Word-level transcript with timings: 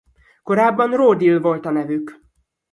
Korábban 0.43 0.95
Raw 0.95 1.13
Deal 1.15 1.39
volt 1.39 1.65
a 1.65 1.71
nevük. 1.71 2.21